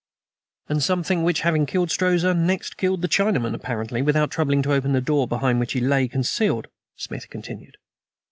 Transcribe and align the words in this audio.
"And 0.67 0.81
something 0.81 1.21
which, 1.21 1.41
having 1.41 1.67
killed 1.67 1.91
Strozza, 1.91 2.33
next 2.33 2.75
killed 2.75 3.03
the 3.03 3.07
Chinaman, 3.07 3.53
apparently 3.53 4.01
without 4.01 4.31
troubling 4.31 4.63
to 4.63 4.73
open 4.73 4.93
the 4.93 4.99
door 4.99 5.27
behind 5.27 5.59
which 5.59 5.73
he 5.73 5.79
lay 5.79 6.07
concealed," 6.07 6.69
Smith 6.95 7.29
continued. 7.29 7.77